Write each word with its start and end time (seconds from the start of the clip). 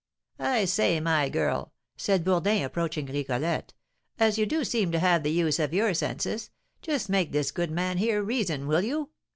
"I 0.39 0.65
say, 0.65 0.99
my 0.99 1.29
girl," 1.29 1.73
said 1.95 2.23
Bourdin, 2.23 2.63
approaching 2.63 3.05
Rigolette, 3.05 3.71
"as 4.17 4.39
you 4.39 4.47
do 4.47 4.63
seem 4.63 4.91
to 4.93 4.97
have 4.99 5.21
the 5.21 5.29
use 5.29 5.59
of 5.59 5.75
your 5.75 5.93
senses, 5.93 6.49
just 6.81 7.07
make 7.07 7.31
this 7.33 7.51
good 7.51 7.69
man 7.69 7.99
hear 7.99 8.23
reason, 8.23 8.65
will 8.65 8.81
you? 8.81 9.11